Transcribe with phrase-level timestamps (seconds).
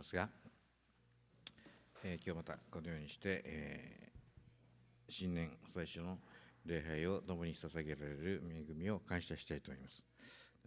[0.00, 0.30] ますが、
[2.04, 6.16] えー、今日またこのようにして、えー、新年最初の
[6.64, 10.02] 礼拝を共に捧げられる恵みを感謝したいと思います。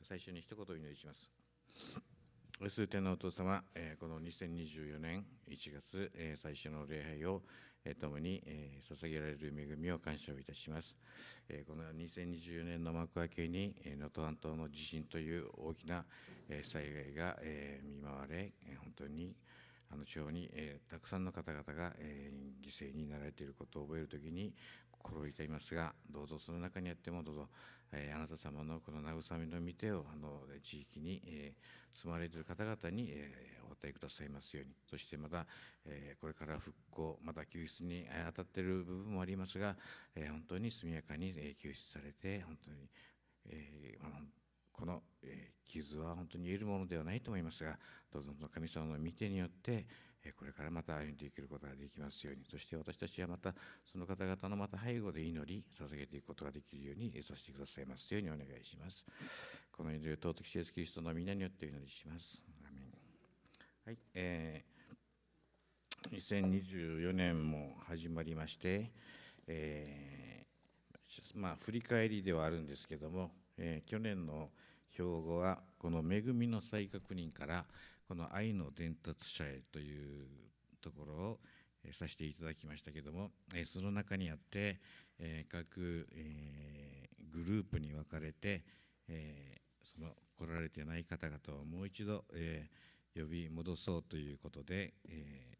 [0.08, 1.32] 最初に一言お祈りします。
[2.70, 7.42] 数天のお父様、えー、この2024年1月、えー、最初の礼拝を、
[7.84, 10.96] えー、共に、えー、捧げられる恵みを感謝をいたします、
[11.50, 16.06] えー、この2024年の幕開けに能登半島の地震という大きな、
[16.64, 18.54] 災害が、え、見舞われ、
[18.84, 19.36] 本当に
[19.90, 22.32] あの地方に、え、たくさんの方々が、え、
[22.62, 24.54] 犠牲になられていることを覚えるときに
[24.92, 27.48] 心を痛いますがどうぞその中にあってもどうぞ、
[27.92, 31.54] えー、あなた様のこの慰めの御手をあの地域に、え、
[31.94, 34.72] 住まれている方々に、え、お与えくださいますように。
[34.90, 35.46] そしてまた、
[35.86, 39.76] え、これから復興また救出に当たっている部分もありますが、
[40.16, 42.90] え、本当に速やかに、え、救出されて本当に、
[43.50, 44.43] えー、
[44.74, 47.78] この、え、傷は本当に言えるものではないと思いますが
[48.12, 49.88] どうぞ神様の御手によって
[50.32, 52.46] これからまた歩んでいけることができますように。
[52.50, 59.04] そして私たちはまたその方々のまた背後で祈り捧げていくことができるようにさせてくださいますようにお願いします。
[59.72, 62.42] この祈りを尊きイエスキリストの皆によってお祈りします。
[63.86, 68.92] はい、えー、2024年も始まりまして、
[69.48, 74.50] えー、まあ振り返りではあるんですけども、えー、去年の
[74.92, 77.66] 標語はこの恵みの再確認から
[78.08, 80.28] この愛の伝達者へという
[80.82, 81.40] ところを
[81.92, 84.80] させていただきましたけどもえその中にあって
[85.20, 88.64] え各えグループに分かれて
[89.10, 92.68] えその来られてない方々をもう一度え
[93.16, 95.58] 呼び戻そうということでえ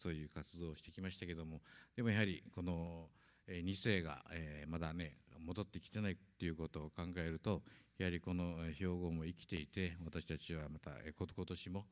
[0.00, 1.60] そういう活動をしてきましたけども
[1.96, 3.08] でもやはりこの
[3.48, 4.22] 2世が
[4.68, 7.62] まだね戻ってきてないということを考えると
[7.98, 11.84] やはりこの標語も生きていて私たちはまた今年も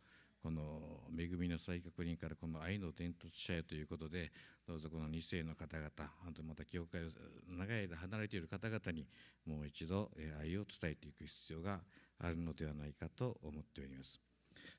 [0.42, 0.80] この
[1.18, 4.32] 恵みの再確認からこの愛の伝達者へということで
[4.66, 5.91] どうぞこの2世の方々
[6.25, 7.08] 本当にまた教会を
[7.47, 9.06] 長い間離れている方々に
[9.44, 10.10] もう一度
[10.41, 11.80] 愛を伝えていく必要が
[12.19, 14.20] あるのではないかと思っております。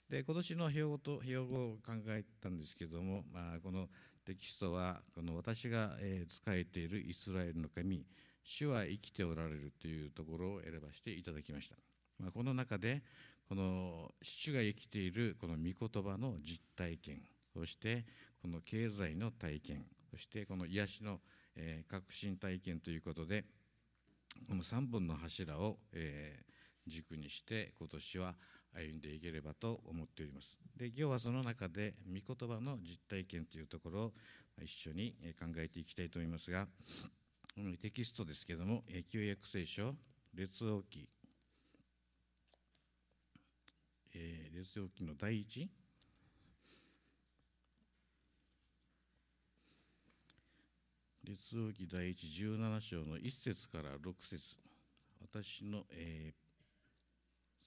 [0.10, 3.88] で今年の標語と標語を考えたんですけれども、まあ、この
[4.26, 8.06] テキストはこの私が仕えているイスラエルの神
[8.44, 11.76] 主は生きておられるというところを選ばせていただきました、
[12.20, 13.02] まあ、この中で
[13.48, 17.22] この主が生きているこの御言葉の実体験
[17.54, 18.06] そして
[18.42, 21.20] この経済の体験そしてこの癒しの、
[21.90, 23.46] 革新体験ということで
[24.48, 25.78] この3本の柱を、
[26.88, 28.36] 軸にして今年は
[28.74, 30.58] 歩んでいければと思っております。
[30.78, 34.14] で今日はその中で御言葉の実体験というところを
[34.62, 36.68] 一緒に考えていきたいと思いますが
[37.54, 39.94] このテキストですけども、旧約聖書、
[40.34, 41.10] 列王記、
[44.14, 45.70] えー、列王記の第一。
[51.26, 54.56] 列王記第一17章の1節から6節。
[55.22, 56.51] 私の、えー、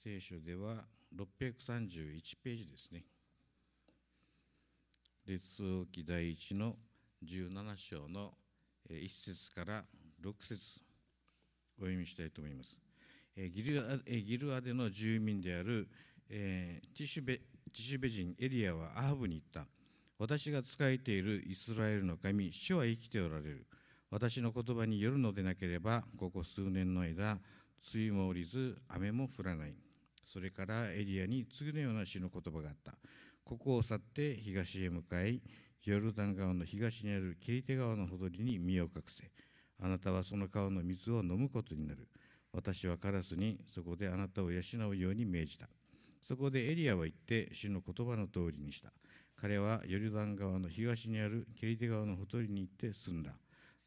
[0.05, 0.85] 聖書では
[1.17, 3.05] 631ページですね。
[5.27, 6.77] 列王記第一の
[7.25, 8.35] 17章の
[8.91, 9.83] 1節から
[10.23, 10.61] 6節
[11.79, 12.79] お読みしたいと思います。
[13.35, 15.89] ギルアギルアデの住民である、
[16.29, 19.67] ティシュベティシュベ人エリアはアハブに言った。
[20.19, 23.67] 私が仕えているイスラエルの神、主は生きておられる。
[24.11, 27.39] 私の言葉によるのでなければ、ここ数年の間、
[27.95, 29.75] 梅雨も降りず、雨も降らない。
[30.34, 32.99] それからエリアに次のような詩の言葉があった。
[33.45, 35.41] ここを去って東へ向かい、
[35.84, 39.31] ヨルダン川の東にあるケリテ川のほとりに身を隠せ。
[39.81, 42.09] あなたはその川の水を飲むことになる。
[42.53, 45.69] 私はカラスにそこであなたを養うように命じた。
[46.21, 48.93] そこでエリアは言って主の言葉の通りにした。
[49.37, 53.31] 彼はヨルダン川の東にあるケリテ川のほとりに行って住んだ。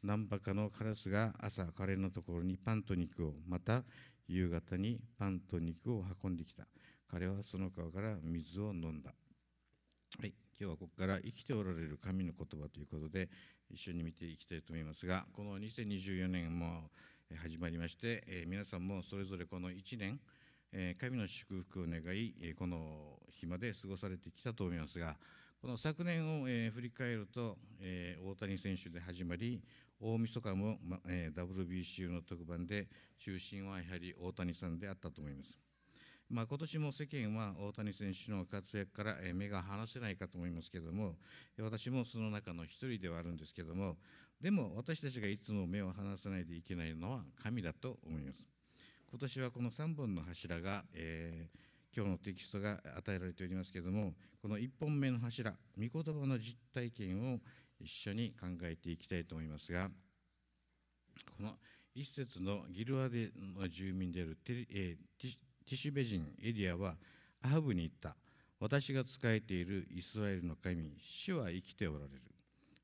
[0.02, 3.82] 何羽かのカラスが朝彼のところにパンと肉を、また
[4.28, 6.66] 夕方にパンと肉を運んできた。
[7.10, 9.12] 彼はその川から水を飲んだ。
[10.20, 10.34] はい。
[10.60, 13.28] 今日はここから生きておられる神の言葉ということで
[13.70, 16.90] 一緒に見ていきたいと思いますがこの2024年も
[17.36, 20.18] 始まりまして、え皆さんもそれぞれこの1年、
[20.72, 25.16] え神の祝福を願い、えこの日まで過ごされてきたと思いますが
[25.60, 29.62] この昨年を、え振り返ると、え大谷選手で始まり
[30.00, 35.58] 大晦日も、まえ WBC の特番で中心はやはり大谷さんであったと思います。
[36.30, 41.16] まあ、今年も世間は大谷選手の活躍から目が離せないかと思いますけれども
[41.58, 43.96] 私もその中の一人ではあるんですけれども
[44.38, 48.46] でも私たちがいつも目を離さないといけないのは神だと思います
[49.10, 51.48] 今年はこの3本の柱が、え
[51.96, 54.12] 今日のテキストが与えられておりますけれども
[54.42, 57.38] この1本目の柱御言葉の実体験を
[57.80, 59.90] 一緒に考えていきたいと思いますが
[61.36, 61.52] この
[61.94, 66.94] 一節のギルアデの住民であるテ,、え、ティシュベ人エリアは
[67.42, 68.16] アハブに言った。
[68.60, 72.22] 私が仕えているイスラエルの神主は生きておられる。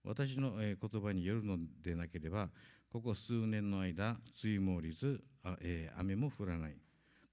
[0.05, 2.51] 私の言葉によるのでなければ
[2.93, 5.23] ここ数年の間梅雨も降りず、
[5.61, 6.77] え、雨も降らない。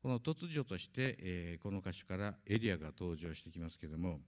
[0.01, 4.19] この突如として、え、この箇所からエリアが登場してきますけれども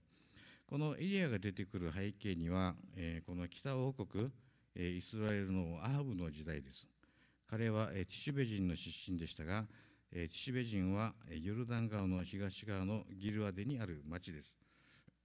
[0.66, 4.30] このエリアが出てくる背景には、えー、この北王国、
[4.74, 6.88] えー、イスラエルのアハブの時代です。
[7.46, 9.66] 彼は、えー、ティシュベ人の出身でしたが、
[10.10, 14.56] えー、ティシュベ人はヨルダン川の東側のギルアデにある町です。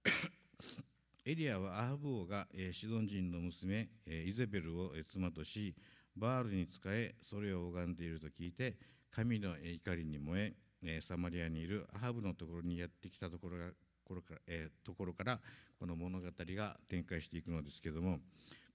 [1.24, 5.74] エリアはアハブ王が、えー、シドン人の娘、えー、イゼベルを妻とし
[6.16, 8.76] バールに仕えそれを拝んでいると聞いて
[9.10, 13.64] 神の怒りに燃えサマリアにいるアハブのところにやってきたところが
[14.16, 15.40] から、えー、ところから
[15.78, 18.18] この物語が展開していくのですけれども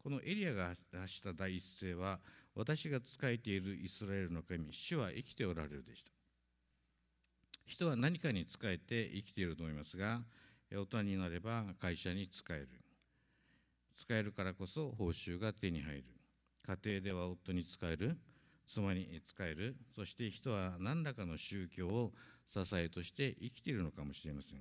[0.04, 2.20] このエリアが発した第一声は
[2.56, 6.12] 私が仕えているイスラエルの神主は生きておられるでした。
[7.66, 10.22] 人は何かに仕えて生きていると思いますが
[10.72, 12.68] 大人になれば会社に仕える。
[13.98, 16.04] 使えるからこそ報酬が手に入る。
[16.68, 18.18] 家庭では夫に仕える。
[18.68, 19.76] 妻に仕える。
[19.96, 22.14] そして人は何らかの宗教を
[22.48, 24.60] 支えとして生きているのかもしれません、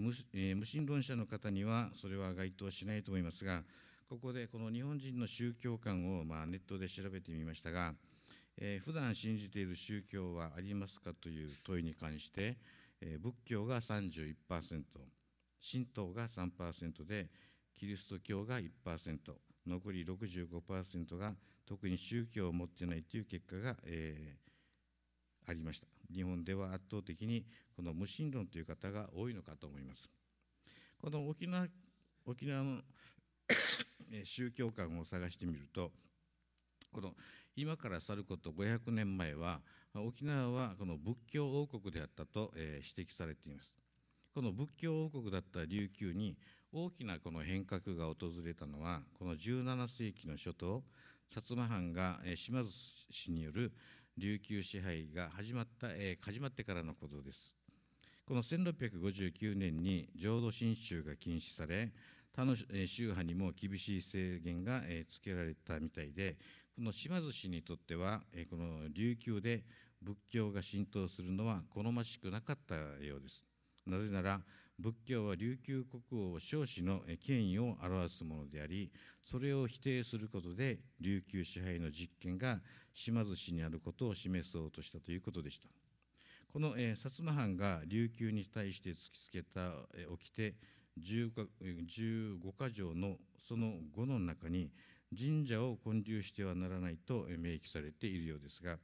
[0.00, 0.12] 無、
[0.66, 3.62] 神論者の方にはそれは該当しないと思いますが
[4.08, 7.94] ここでこの日本人の宗教観を、ま、ネットで調べてみましたが、
[8.58, 12.56] えー、普段信じている宗教はありますかという問いに関して、
[13.00, 14.34] え、仏教が31%
[15.72, 17.28] 神道が3%で
[17.78, 19.18] キリスト教が1%
[19.66, 21.34] 残り65%が
[21.66, 25.93] 特に宗教を持っていないという結果が、えー、ありました。
[26.12, 27.44] 日本では圧倒的に
[27.76, 30.08] この無神論という方が多いのかと思います。
[30.98, 31.66] この沖縄
[32.26, 32.80] 沖縄の
[34.24, 35.92] 宗教観を探してみると
[36.92, 37.12] この
[37.56, 39.60] 今から去ること500年前は
[39.94, 43.74] 沖縄はこの仏教王国であったと、えー、指摘されています。
[44.34, 46.36] この仏教王国だった琉球に
[46.72, 48.14] 大きなこの変革が訪
[48.44, 50.82] れたのはこの17世紀の初頭
[51.32, 52.70] 薩摩藩が島津
[53.10, 53.72] 氏による
[54.16, 57.52] 琉球支配が始まった、えー、始まってからのことです。
[58.26, 61.92] この1659年に浄土真宗が禁止され
[62.34, 66.36] 他の宗派にも厳しい制限がつけられたみたいで
[66.74, 69.62] この島津氏にとってはこの琉球で
[70.00, 73.44] 仏教が浸透するのは好ましくなかったようです。
[73.86, 74.40] なぜなら
[74.78, 76.02] 仏教は琉球国
[76.32, 78.90] 王彰子の権威を表すものであり
[79.24, 82.60] それを否定することで琉球支配の実権が
[82.94, 85.68] 島津氏にあることを示そうとしたということでした。
[86.52, 89.72] この、えー、薩摩藩が琉球に対して突きつけた
[90.08, 90.54] 掟
[91.00, 93.16] 15か条の
[93.48, 94.70] その5の中に
[95.16, 98.78] 神社を建立してはならないと明記されているようですが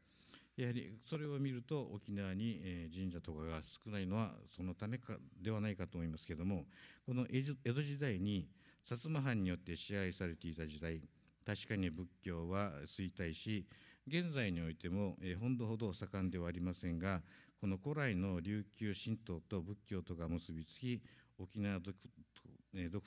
[0.56, 2.60] やはりそれを見ると沖縄に
[2.92, 6.64] 神社とかが少ないのはそのためかではないかと思いますけれども
[7.06, 8.48] この江戸時代に
[8.84, 11.00] 薩摩藩によって支配されていた時代
[11.46, 13.64] 確かに仏教は衰退し
[14.10, 17.22] 現在においてもえ本土ほど盛んではありませんが
[17.60, 21.00] この古来の琉球神道と仏教とが結びつき
[21.38, 21.94] 沖縄独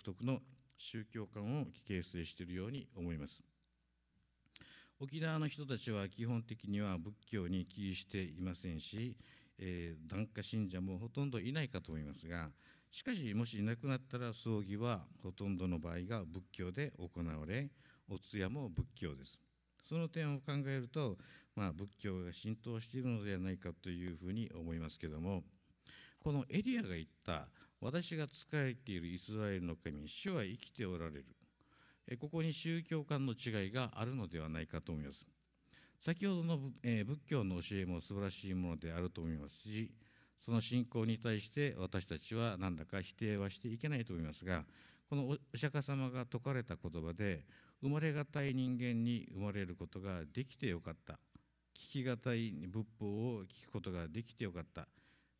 [0.01, 0.39] 特の
[0.77, 3.41] 宗教観を形成しているように思います。
[4.97, 9.17] 沖縄の人たちは基本的には仏教に帰依していませんし、
[9.59, 12.47] えー、檀家信者もほとんどいないかと思いますが
[12.91, 17.69] しかしもしいなくなったら葬儀はほとんどの場合が仏教で行われ
[18.07, 19.42] お通夜も仏教です。
[19.83, 21.17] その点を考えると、
[21.55, 25.43] まあ、仏教が浸透しているのではないかというふうに思いますけども
[26.23, 27.47] このエリアが言った
[27.81, 31.25] 私が仕えているイスラエルの神主は生きておられる。
[32.17, 35.27] ここに宗教観の違いがあるのではないかと思います。
[35.99, 39.89] 先ほどの仏教の教えも素晴らしいものであると思いますし
[40.45, 44.65] その信仰に対して私たちは何だか否定はしていけないと思いますが
[45.09, 47.43] このお釈迦様が説かれた言葉で
[47.83, 51.19] 生まれがたい人間に生まれることができてよかった。
[51.75, 54.87] 聞きがたい仏法を聞くことができてよかった。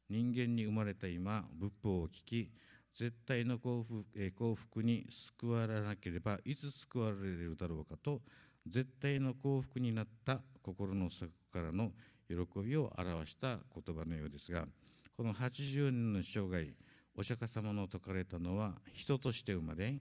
[0.09, 2.51] 人間に生まれた今仏法を聞き
[2.93, 8.21] 絶対の幸福,、え幸福に救われなければいつ救われるだろうかと
[8.67, 11.91] 絶対の幸福になった心の底からの
[12.27, 14.67] 喜びを表した言葉のようですが
[15.15, 16.67] この80年の生涯
[17.15, 19.99] お釈迦様の説かれたのは人として生まれ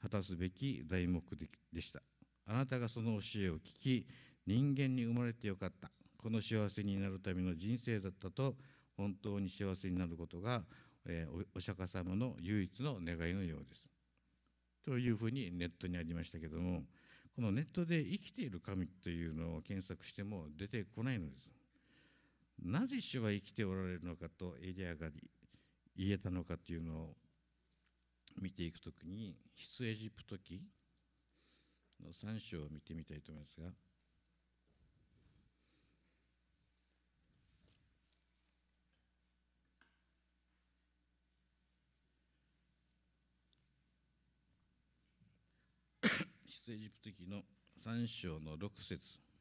[0.00, 2.00] 果たすべき大目的でした
[2.46, 4.06] あなたがその教えを聞き
[4.46, 8.54] 人間に生まれてよかったこの幸せになるための人生だったと
[8.96, 10.62] 本当に幸せになることが、
[11.06, 13.84] えー、お釈迦様の唯一の願いのようです。
[14.84, 16.82] というふうにネットにありましたけども
[17.34, 21.61] このネットで生きている神というのを検索しても出てこないのです。
[22.64, 25.08] なぜ主は生きておられるのかとエリアが
[25.96, 27.16] 言えたのかというのを
[28.40, 30.62] 見ていくときに出エジプト記
[32.00, 33.72] の3章を見てみたいと思いますが。
[46.64, 47.42] 出エジプト記の
[47.84, 49.31] 3章の6節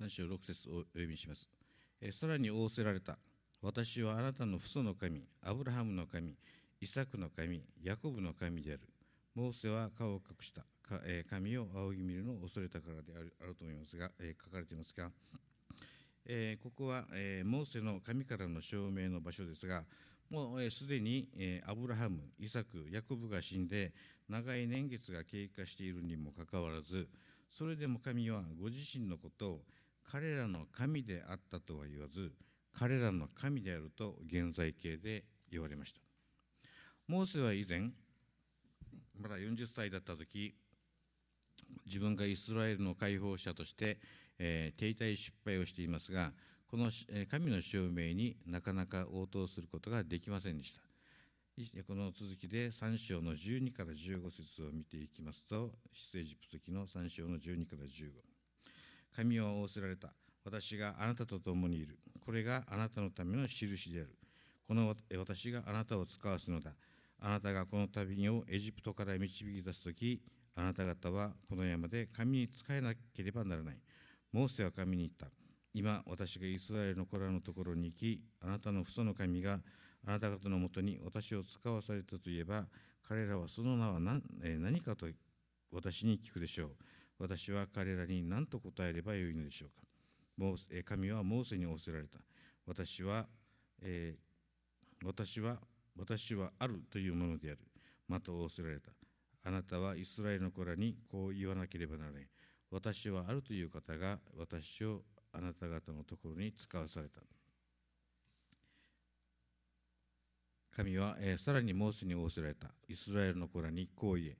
[0.00, 1.46] 3章6節をお読みします。
[2.00, 3.18] えさらに仰せられた。
[3.60, 6.34] 私はあなたの父祖の神、アブラハムの神、
[6.80, 8.80] イサクの神、ヤコブの神である。
[9.34, 10.64] モーセは顔を隠した
[11.28, 14.10] 神を仰ぎ見るのを恐れたからであるあると思いますが、
[14.42, 15.10] 書かれていますが、
[16.62, 17.04] ここは、
[17.44, 19.84] モーセの神からの証明の場所ですが、
[20.30, 21.28] もうすで、に、
[21.66, 23.92] アブラハム、イサク、ヤコブが死んで、
[24.30, 27.06] 長い年月が経過しているにもかかわらず、
[27.50, 29.60] それでも神はご自身のことを
[30.10, 32.32] 彼らの神であったとは言わず、
[32.72, 36.00] 彼らの神であると現在形で言われました。
[37.06, 37.90] モーセは以前、
[39.20, 40.56] まだ40歳だった時、
[41.86, 43.98] 自分がイスラエルの解放者として、
[44.38, 46.32] えー、停滞失敗をしていますが、
[46.68, 46.90] この
[47.30, 50.80] 神の証明になかなか応答することができませんでした。
[51.86, 58.29] この続きで3章の12から15節を見ていきますと、出エジプト記の3章の12から15。
[59.14, 60.12] 神は仰せられた。
[60.44, 61.98] 私があなたと共にいる。
[62.24, 64.16] これがあなたのための印である。
[64.66, 66.72] この私があなたを使わすのだ。
[67.20, 70.22] あなたがこの旅をエジプトから導き出すとき、
[70.54, 73.78] あなた方はこの山で神に仕えなければならない。
[74.32, 75.26] モーセは神に言った。
[75.74, 79.60] 今、私がイスラエルの子らのところに行き、あなたの父祖の神が
[80.06, 82.66] あなた方のもとに私を使わされたといえば、
[83.06, 85.06] 彼らはその名は何何かと
[85.72, 86.70] 私に聞くでしょう。
[87.20, 89.86] 私は彼らに何と答えればよいのでしょうか。
[90.38, 92.18] もう神はモーセに仰せられた。
[92.66, 93.26] 私は、
[93.82, 95.58] えー、私は、
[95.98, 97.58] 私はあるというものである。
[98.08, 98.90] また仰せられた。
[99.44, 102.26] あなたはイスラエルの子らにこう言わなければならない。
[102.70, 107.20] 私はあるという方が私をあなた方のところに使わされた。
[110.74, 112.68] 神は、えー、さらにモーセに仰せられた。
[112.88, 114.36] イスラエルの子らにこう言え。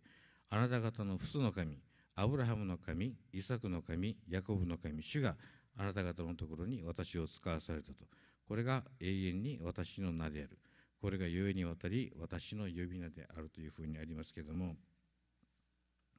[0.49, 1.77] あなた方の父祖の神、
[2.17, 5.37] アブラハムの神、イサクの神、ヤコブの神、主が
[5.77, 8.05] あなた方のところに私を使わされたと。
[8.47, 10.59] これが永遠に私の名である。
[11.01, 14.77] これが故にわたり私の呼び名であるというふうにありますけれども、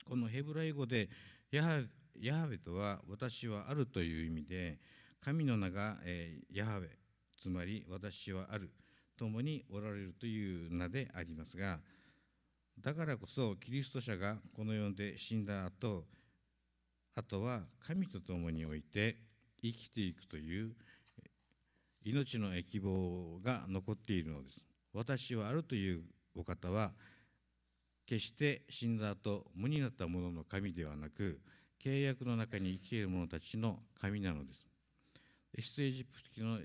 [0.07, 1.09] このヘブライ語で
[1.51, 1.81] ヤハ
[2.19, 4.79] ヤハベとは私はあるという意味で、
[5.23, 6.89] 神の名が、え、ヤハベ、
[7.41, 8.71] つまり私はある、
[9.17, 11.79] 共におられるという名でありますが、
[12.83, 16.05] だからこそキリスト者がこの世で死んだ後
[17.15, 19.17] あとは神と共において
[19.61, 20.71] 生きていくという
[22.03, 24.65] 命の希望が残っているのです。
[24.93, 26.01] 私はあるという
[26.35, 26.91] お方は
[28.07, 31.39] 決して死んだ後無になった者の神ではなく
[31.83, 34.67] 契約の中に生きている者たちの神なのです。
[35.59, 36.57] 出エジプトの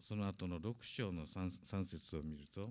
[0.00, 2.70] その後の6章の 3, 3節を見ると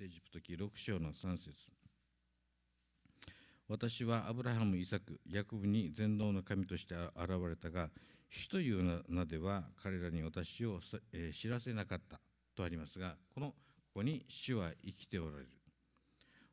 [0.00, 1.50] エジプト記6章の3節
[3.68, 7.90] 私はアブラハム、イサク、ヤコブに全能の神として現れたが、
[8.30, 10.78] 主という名では彼らに私を、
[11.34, 12.20] 知らせなかった
[12.54, 13.54] とありますが、このこ
[13.94, 15.48] こに主は生きておられる。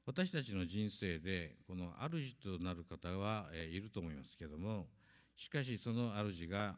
[0.08, 4.88] 私たちの人生で、この主となる方は、いると思いますけれども、
[5.36, 6.76] しかしその主が、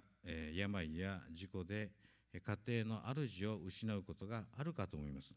[0.53, 1.91] 病や事故で
[2.33, 5.33] 家庭の主を失うことがあるかと思います。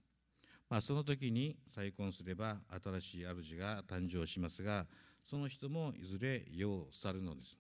[0.71, 4.87] まあ、その時に再婚すれば新しい主が誕生しますが
[5.29, 7.59] その人もいずれ世を去るのです、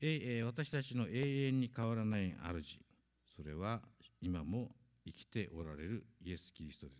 [0.00, 2.78] え、私たちの永遠に変わらない主
[3.36, 3.80] それは
[4.20, 4.70] 今も
[5.06, 6.98] 生きておられるイエス・キリストです。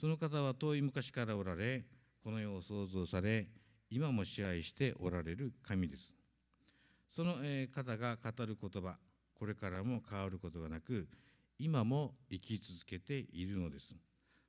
[0.00, 1.84] その方は遠い昔からおられ
[2.22, 3.48] この世を創造され
[3.90, 6.12] 今も支配しておられる神です。
[7.14, 7.34] その
[7.74, 8.96] 方が語る言葉
[9.34, 11.08] これからも変わることがなく
[11.62, 13.92] 今も生き続けているのです。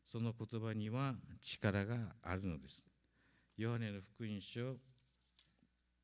[0.09, 2.85] その言葉には力があるのです。
[3.57, 4.77] ヨハネの福音書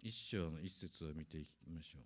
[0.02, 2.02] 一章の一節を見ていきましょう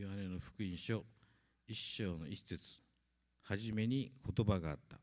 [0.00, 0.26] ヨハネ。
[0.26, 1.04] の福音書
[1.66, 2.80] 一章の一節
[3.42, 4.98] 初めに言葉があった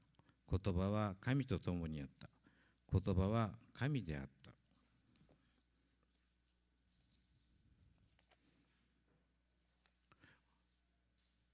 [0.49, 2.29] 言葉は神と共にあった。
[2.91, 4.51] 言葉は神であった。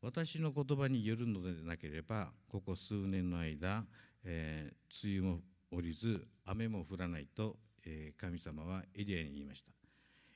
[0.01, 3.85] 私の言葉によるのでなければここ数年の間、
[4.23, 7.55] えー、梅雨も降りず雨も降らないと、
[7.85, 9.71] えー、神様はエリアに言いました。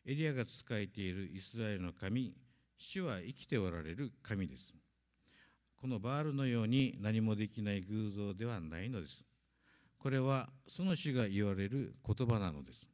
[0.06, 2.36] エリアが仕えているイスラエルの神
[2.78, 4.85] 主は生きておられる神です。
[5.86, 9.24] このバールのように何もできない偶像ではないのです。
[10.00, 12.90] これはその主が言われる言葉なのです。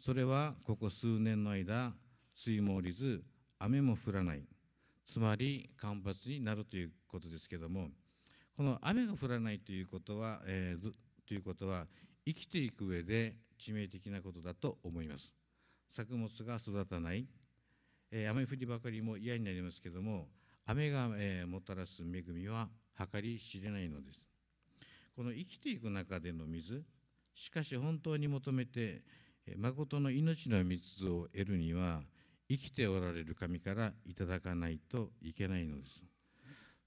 [0.00, 1.92] それはここ数年の間
[2.34, 3.22] 水も降りず
[3.58, 4.44] 雨も降らない。
[5.06, 7.90] つまり干ばつになるということですけども
[8.56, 10.92] この雨が降らないということは、えー、
[11.28, 11.84] ということは
[12.24, 15.34] 生きていく上で致命的なことだと思います。
[15.94, 17.26] 作物が育たない、
[18.10, 20.28] えー、雨降りばかりも嫌になりますけども
[20.66, 22.68] 雨が、えー、もたらす恵みは
[23.12, 24.20] 計り知れないのです。
[25.16, 26.82] この生きていく中での水
[27.34, 29.02] しかし本当に求めて
[29.56, 32.02] 誠の命の水を得るには
[32.48, 36.04] 生きておられる神からいただかないといけないのです。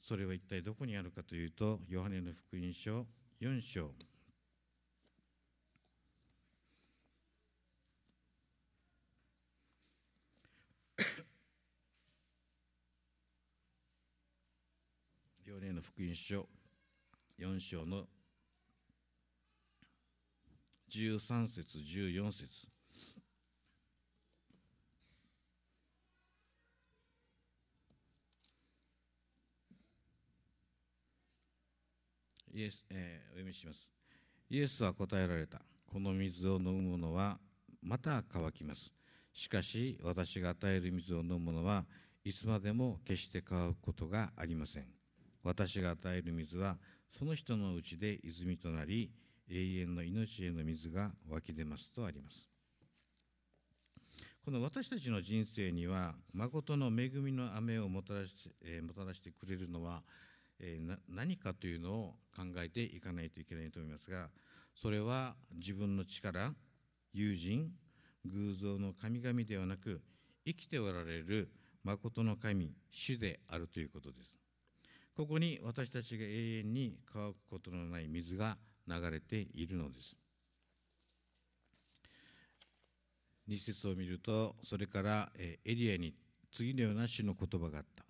[0.02, 3.06] それは一体どこにあるかというとヨハネの福音書
[3.42, 3.92] 4章。
[15.76, 16.48] の福音書
[17.38, 18.06] 4章の
[20.90, 22.46] 13節14節。
[32.54, 33.90] イエス、えー、お読みします。
[34.50, 35.60] イエスは答えられた。
[35.86, 37.38] この水を飲む者は
[37.82, 38.94] また乾きます。
[39.34, 41.84] しかし私が与える水を飲む者は
[42.24, 45.05] いつまでも決して乾くことがありません。
[45.46, 46.78] 私が与える水は
[47.18, 49.12] その人のうちで泉となり
[49.50, 52.50] 永遠の命への水が湧き出ますとあります。
[54.44, 60.04] この私たちの人生には誠の恵みの雨をもたらして,、えー、もたらしてくれるのは、
[60.60, 64.30] えー、何かというのを考えていかないといけないと思いますが
[64.76, 66.54] それは自分の力
[67.12, 67.72] 友人
[68.26, 70.02] 偶像の神々ではなく
[70.46, 71.50] 生きておられる
[71.84, 74.45] 誠の神主であるということです。
[75.16, 80.18] ここに私たちが永遠に乾くことのない水が流れているのです。
[83.48, 86.14] 二節を見るとそれからエリアに
[86.52, 88.04] 次のような主の言葉があった。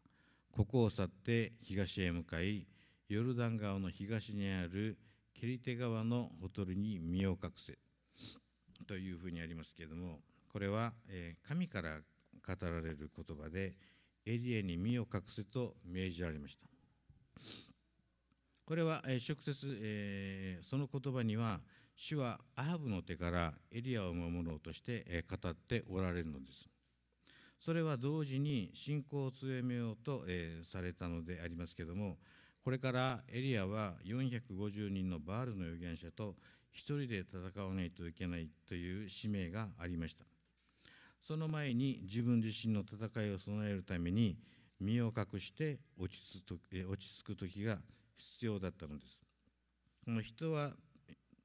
[0.52, 2.66] ここを去って東へ向かい
[3.08, 4.98] ヨルダン川の東にある
[5.40, 7.78] ケリテ川のほとりに身を隠せ。
[8.88, 10.20] というふうにありますけれども
[10.52, 10.94] これは
[11.48, 12.02] 神から語
[12.62, 13.74] られる言葉で
[14.26, 16.75] エリアに身を隠せと命じられました。
[18.66, 21.62] これは、え、直接、え、その言葉には
[21.96, 26.68] 主はアハブの手からエリアを守ろうとして、え、語っておられるのです。
[27.60, 32.18] それは同時に信仰を強めようと、え、されたのでありますけども
[32.66, 36.36] これからエリアは450人のバールの預言者と
[36.72, 40.26] 一人で戦わないといけないという使命がありました。
[41.22, 44.38] その前に自分自身の戦いを備えるために
[44.80, 47.80] 身を隠して落ち着く時が
[48.18, 49.18] 必要だったのです。
[50.06, 50.72] この人は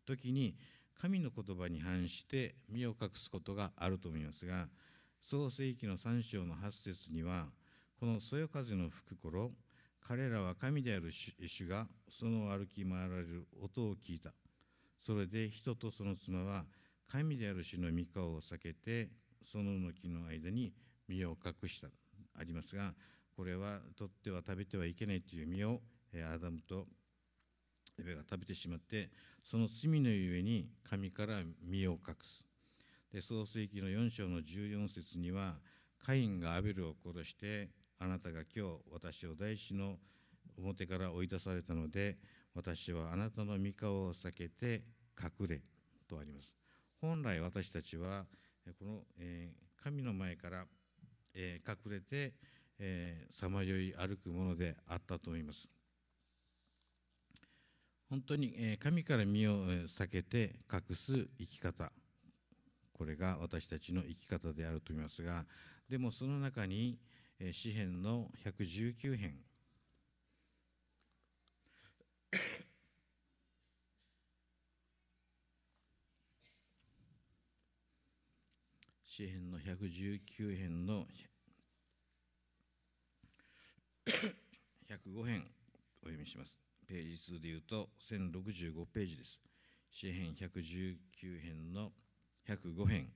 [0.07, 0.55] 時に
[1.01, 4.69] 神の言葉に反して身を隠すことがあると思いますが
[5.31, 7.47] 創世紀の3章の8節には
[7.99, 9.51] このそよ風の吹く頃
[10.07, 14.33] 彼らは神である主がその歩き回られる音を聞いた
[15.07, 16.65] それで人とその妻は
[17.11, 19.09] 神である主の御顔を避けて
[19.51, 20.73] そのの木の間に
[21.09, 21.89] 身を隠した
[22.39, 22.93] ありますが
[23.37, 25.81] これは取っては食べてはいけないという身を
[26.35, 26.87] アダムと
[27.99, 29.11] エベが食べてしまって
[29.45, 32.47] その罪のゆえに神から身を隠す。
[33.13, 35.55] で創世紀の4章の14節には
[35.99, 39.97] カインがアベルを殺してあなたが今日私を大師の
[40.57, 42.19] 表から追い出されたので
[42.55, 44.83] 私はあなたの御顔を避けて
[45.21, 45.61] 隠れ
[46.09, 46.55] とあります。
[47.01, 48.27] 本来私たちは
[48.79, 49.03] この、
[49.83, 50.65] 神の前から、
[51.35, 52.35] 隠れて
[53.39, 55.69] さまよい歩くものであったと思います。
[58.09, 61.93] 本当に神から身を避けて隠す生き方。
[62.93, 65.47] これが私たちの生き方であると思いますが
[65.89, 66.99] でもその中に
[67.53, 69.39] 詩篇の119編。
[79.07, 81.07] 詩篇の119 編の
[84.11, 85.45] 105編
[86.03, 86.53] お読みします。
[86.89, 89.39] ページ数でいうと1065ページです。
[89.91, 90.97] 詩編119
[91.41, 91.93] 編の
[92.49, 93.07] 105編。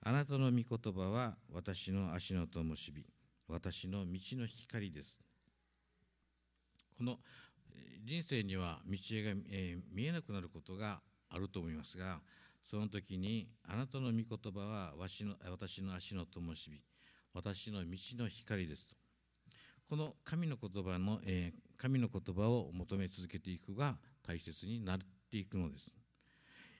[0.00, 3.04] あなたの御言葉は私の足の灯火、
[3.48, 5.16] 私の道の光です。
[6.96, 7.18] この
[8.04, 9.34] 人生には道が、
[9.92, 12.20] 見えなくなることがあると思いますが、
[12.70, 16.80] その時にあなたの御言葉は私の私の足の灯火、
[17.34, 19.01] 私の道の光ですと。
[19.92, 24.98] この神の言葉の、えー、神の言葉を求め続けていくが大切になっ
[25.30, 25.90] ていくのです。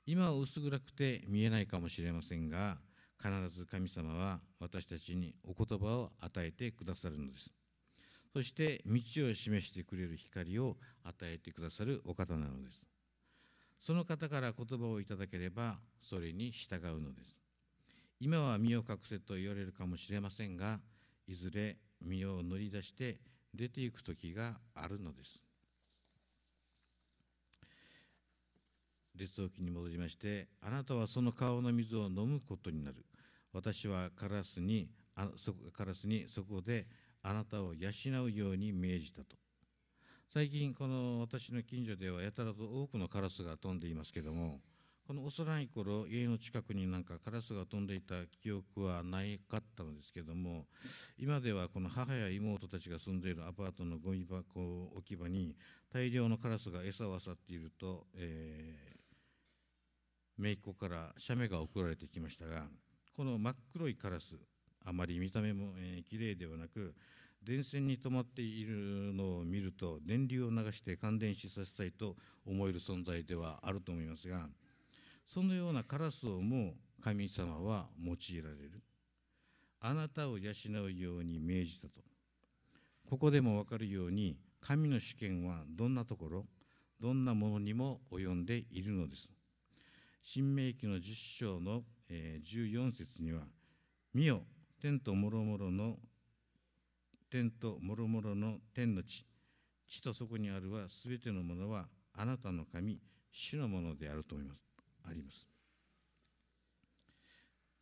[0.07, 2.79] 今は薄暗くて見えないかもしれませんが、
[3.23, 7.51] 必ず神様は私たちにお言葉を与えてくださるのです。
[8.33, 8.95] そして道
[9.29, 12.81] を示してくれる光を与えてくださるお方なのです。
[13.79, 17.37] その方から言葉をいただければそれに従うのです。
[18.21, 20.81] 今は身を隠せと言われるかもしれませんが、
[21.29, 23.19] いずれ身を乗り出して
[23.55, 25.39] 出ていく時があるのです。
[29.15, 33.05] 列王記に戻りまして、あなたはその顔の水を飲むことになる。
[33.53, 36.87] 私はカラスにあそカラスにそこで
[37.23, 37.91] あなたを養
[38.25, 39.37] うように命じたと。
[40.33, 44.61] 最近、この私の近所ではやたらと多くのカラスが飛んでいますけども、
[45.13, 50.65] この幼い頃家の近くになんかカラスが飛んでいた記憶はないかったのですけども
[51.19, 55.55] 今ではこの母や妹たちが住んでいるアパートのゴミ箱置き場に
[55.93, 62.65] 大量のカラスが餌を漁っていると、えー、姪っ子から写メが送られてきましたが
[63.15, 64.37] この真っ黒いカラス
[64.83, 66.95] あまり見た目も、えー、綺麗ではなく
[67.45, 74.49] 電線に止まっているのを見ると電流を流して感電死させたいと思える存在ではあると思いますが
[75.33, 78.83] そのようなカラスをも神様は用いられる。
[79.81, 80.53] あなたを養
[80.85, 82.03] うように命じたと。
[83.09, 86.45] ここでも分かるように神の主権はどんなところ
[87.01, 89.27] どんなものにも及んでいるのです。
[90.23, 93.41] 新明記の10章の、え14節には
[94.13, 94.45] 「見よ
[94.81, 95.99] 天ともろもろの
[97.31, 99.25] 天ともろもろの天の地
[99.89, 103.01] 地とそこにあるはすべてのものはあなたの神
[103.33, 104.72] 主のものであると思います。
[105.09, 105.47] あります。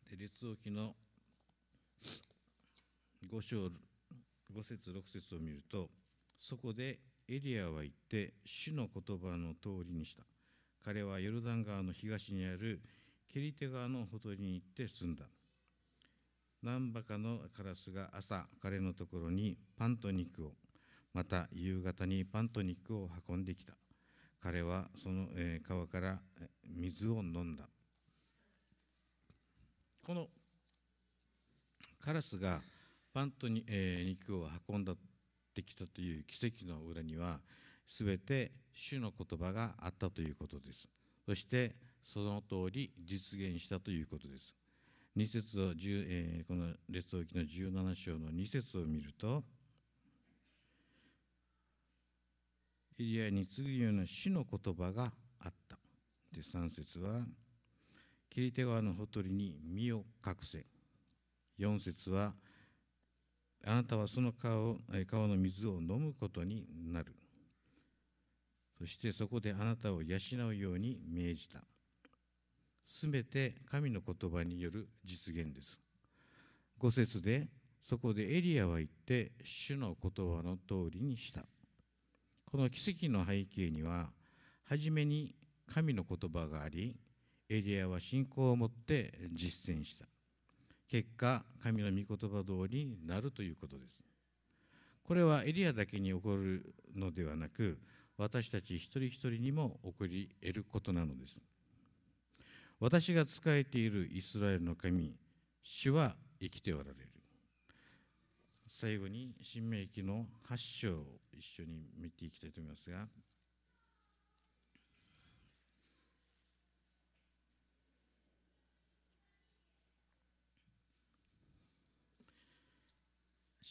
[0.09, 0.95] で列王記の
[3.29, 3.71] 5章5
[4.63, 5.89] 節6節を見ると
[6.39, 10.23] そこでエリアは言って主の言葉の通りにした。
[10.83, 12.81] 彼はヨルダン川の東にある
[13.31, 15.25] ケリテ川のほとりに行って住んだ。
[16.63, 20.51] 何羽かのカラスが朝彼のところにパンと肉を
[21.13, 23.73] また夕方にパンと肉を運んできた。
[24.41, 25.27] 彼はその、
[25.67, 26.19] 川から
[26.91, 27.63] 水を飲んだ。
[30.05, 30.27] この
[31.99, 32.61] カラスが
[33.13, 34.97] パンとに、えー、肉を運んだっ
[35.53, 37.39] てきたという奇跡の裏には
[37.87, 40.87] 全て主の言葉があったということです。
[41.25, 44.55] そしてその通り実現したということです。
[45.17, 49.43] 2節を、えー、この列王記の17章の2節を見ると
[52.97, 55.80] エリアに次ぐような主の言葉があった。
[56.31, 57.21] で、3節は、
[58.29, 60.65] キリテ川のほとりに身を隠せ。
[61.59, 62.33] 4節は、
[63.65, 67.13] あなたはその川川の水を飲むことになる。
[68.79, 70.17] そしてそこであなたを養
[70.47, 71.59] うように命じた。
[72.85, 75.77] すべて神の言葉による実現です。
[76.79, 77.47] 5節で、
[77.83, 81.45] そこでエリアは言って、主の言葉の通りにした。
[82.45, 84.09] この奇跡の背景には
[84.65, 85.35] 初めに
[85.73, 86.95] 神の言葉があり
[87.49, 90.05] エリアは信仰を持って実践した。
[90.87, 93.95] 結果神の御言葉通りになるということです。
[95.03, 97.77] これはエリアだけに起こるのではなく
[98.17, 101.37] 私たち一人一人にも起こり得ることなのです。
[102.79, 105.13] 私が仕えているイスラエルの神
[105.63, 106.95] 主は生きておられる。
[108.67, 113.07] 最後に新明記の8章を一緒に見ていきたいと思いますが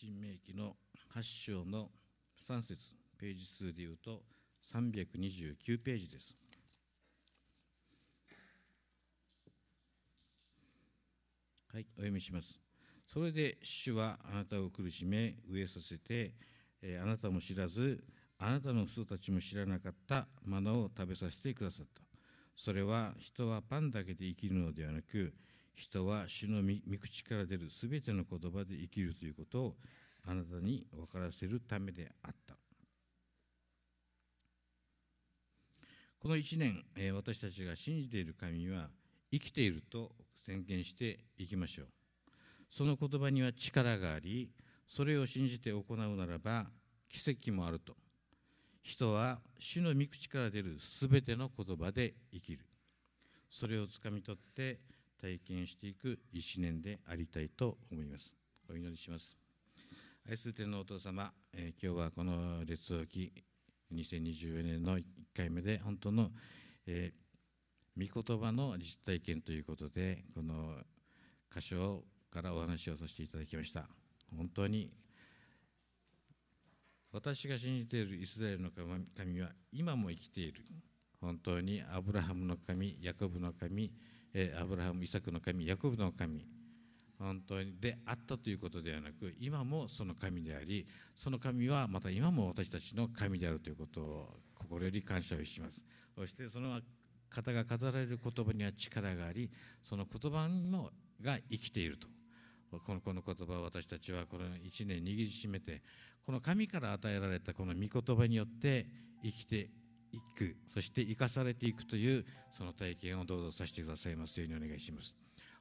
[0.01, 0.77] 新明記の
[1.15, 1.91] 8章の
[2.49, 2.79] 3節
[3.19, 4.23] ページ数でいうと
[4.73, 6.35] 329ページです。
[11.71, 12.59] はい、お読みします。
[13.13, 16.33] それで主はあなたを苦しめ飢えさせて、
[16.81, 18.03] えー、あなたも知らず
[18.39, 22.01] あなたの人たちも知らなかったマナを食べさせてくださった
[22.57, 25.35] それは人はパンだけで生きるのではなく
[25.75, 29.77] 人は主の御口から出るすべての言葉で生きるということを
[30.27, 32.57] あなたに分からせるためであった。
[36.19, 38.91] この1年、え、私たちが信じている神は
[39.33, 40.13] 生きていると
[40.45, 41.89] 宣言していきましょう。
[42.71, 44.51] その言葉には力があり
[44.87, 46.67] それを信じて行うならば
[47.09, 47.97] 奇跡もあると。
[48.83, 52.67] 人は主の御口から出るすべての言葉で生きる。
[53.49, 54.81] それをつかみ取って
[55.21, 58.33] 体験していく一年でありたいと思います。
[58.71, 59.37] お祈りします。
[60.29, 63.33] 愛する天のお父様、えー、今日はこの列王記
[63.93, 65.05] 2024年の1
[65.37, 66.31] 回目で本当の、
[66.87, 70.77] えー、御言葉の実体験ということでこの
[71.55, 73.89] 箇所からお話をさせていただきました。
[74.37, 74.91] 本当に
[77.13, 78.71] 私が信じているイスラエルの
[79.17, 80.65] 神は今も生きている。
[81.21, 83.93] 本当にアブラハムの神ヤコブの神
[84.61, 86.47] アブラハムイサクの神ヤコブの神
[87.19, 95.83] 本当にであったということではなく今もその神でありその神はまた今も私たちの神であるということを心より感謝をします。
[96.15, 96.81] そしてその
[97.29, 99.51] 方が語られる言葉には力があり
[99.83, 100.91] その言葉も
[101.23, 102.09] が生きていると。
[102.71, 105.83] このこの言葉を私たちはこの1年握りしめて
[106.25, 108.87] この神から与えられたこの御言葉によって
[109.25, 109.71] 生きて
[110.13, 112.25] いくそして生かされていくという
[112.57, 115.15] その体験をどうぞさせてくださいますようにお願いします。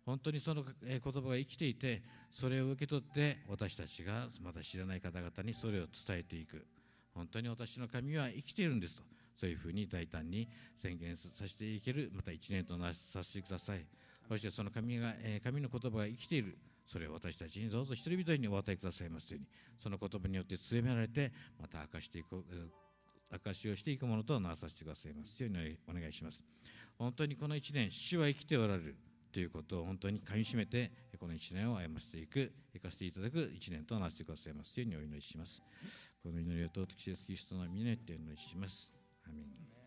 [0.06, 6.66] 本当にその言葉が生きていてそれを受け取って私たちがまだ知らない方々にそれを伝えていく。
[7.14, 9.04] 本当に私の神は生きているんですと。
[9.40, 10.50] そういうふうに大胆に
[10.82, 13.86] 宣言させていけるまた1年となさせてください。
[14.28, 16.58] そしてその神が神の言葉が生きている。
[16.88, 19.48] それを私たちにどうぞ一人一人にお与えくださいますように。
[19.82, 22.44] その言葉によって強められてまた明かしていく
[23.32, 26.44] 証しをしていくものとなさせてくださいますようにお願いします。
[26.98, 28.96] 本当にこの1年主は生きておられる
[29.32, 35.62] ということを本当にかみしめてこの1年を歩ませていく生かしていただく1年となしてくださいますようにお祈りします。
[36.24, 38.92] この祈りを尊きイエスキリストの皆によってお祈りします。
[39.26, 39.79] アメン。